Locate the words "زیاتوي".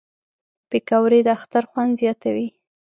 2.01-2.47